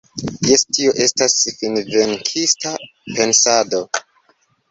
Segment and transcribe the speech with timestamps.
[0.51, 3.83] Jes, tio estas finvenkista pensado.